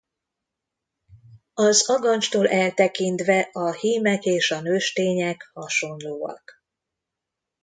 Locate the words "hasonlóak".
5.53-6.63